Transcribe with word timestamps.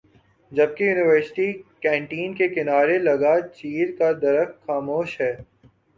جبکہ 0.51 0.83
university 0.83 1.51
canteen 1.81 2.33
کے 2.35 2.47
کنارے 2.55 2.97
لگا 2.99 3.35
چیڑ 3.49 3.87
کا 3.97 4.11
درخت 4.21 4.65
خاموش 4.65 5.19
ہے 5.21 5.33